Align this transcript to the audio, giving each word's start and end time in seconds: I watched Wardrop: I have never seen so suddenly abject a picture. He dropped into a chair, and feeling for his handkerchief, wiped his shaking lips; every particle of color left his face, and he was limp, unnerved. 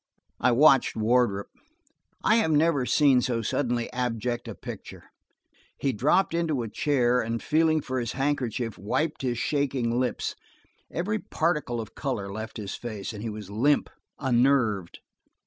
I 0.39 0.51
watched 0.51 0.95
Wardrop: 0.95 1.45
I 2.23 2.37
have 2.37 2.49
never 2.49 2.87
seen 2.87 3.21
so 3.21 3.43
suddenly 3.43 3.87
abject 3.93 4.47
a 4.47 4.55
picture. 4.55 5.03
He 5.77 5.93
dropped 5.93 6.33
into 6.33 6.63
a 6.63 6.69
chair, 6.69 7.21
and 7.21 7.39
feeling 7.39 7.81
for 7.81 7.99
his 7.99 8.13
handkerchief, 8.13 8.79
wiped 8.79 9.21
his 9.21 9.37
shaking 9.37 9.99
lips; 9.99 10.35
every 10.91 11.19
particle 11.19 11.79
of 11.79 11.93
color 11.93 12.31
left 12.33 12.57
his 12.57 12.73
face, 12.73 13.13
and 13.13 13.21
he 13.21 13.29
was 13.29 13.51
limp, 13.51 13.91
unnerved. 14.17 15.01